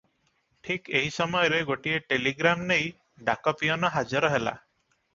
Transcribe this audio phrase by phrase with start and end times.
[0.67, 2.91] ଠିକ୍ ଏହି ସମୟରେ ଗୋଟିଏ ଟେଲିଗ୍ରାମ ନେଇ
[3.31, 4.61] ଡାକ ପିଅନ ହାଜର ହେଲା।